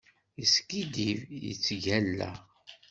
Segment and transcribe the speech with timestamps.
[0.39, 2.31] Yeskiddib, yettgalla.